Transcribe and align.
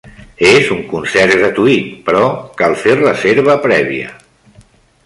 És 0.51 0.69
un 0.75 0.79
concert 0.93 1.35
gratuït, 1.41 1.91
però 2.09 2.25
cal 2.63 2.75
fer 2.87 2.97
reserva 3.03 3.61
prèvia. 3.69 4.13